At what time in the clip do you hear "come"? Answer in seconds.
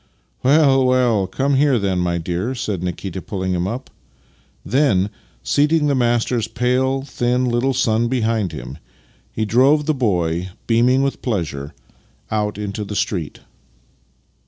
1.27-1.53